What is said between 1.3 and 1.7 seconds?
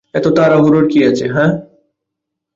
হাহ?